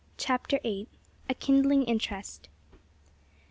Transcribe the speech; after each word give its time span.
CHAPTER 0.17 0.57
VIII. 0.63 0.87
A 1.29 1.35
KINDLING 1.35 1.83
INTEREST. 1.83 2.49